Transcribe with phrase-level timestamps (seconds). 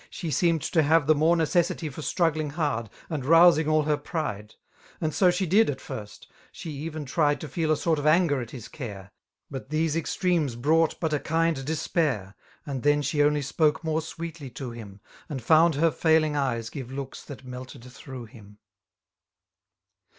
[0.09, 4.55] She seemed to have liie more necessity For struiggUng hard, and rovsijig aU her pridcj
[4.99, 9.09] And so jshe did at first: she even tried Tofedasort of angevathiscare; ^^
[9.51, 10.59] But these extreaie?
[10.59, 11.69] brought b^ a Hind iiftg^p^,..
[11.69, 12.03] A 63
[12.65, 16.91] And then she only spoke more sweetly to hiniy And found her foiling eyes give
[16.91, 18.57] looks that melted through him.